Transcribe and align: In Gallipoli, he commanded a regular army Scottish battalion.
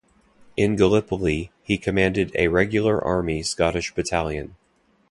In 0.57 0.75
Gallipoli, 0.77 1.51
he 1.61 1.77
commanded 1.77 2.31
a 2.33 2.47
regular 2.47 2.99
army 3.03 3.43
Scottish 3.43 3.93
battalion. 3.93 4.55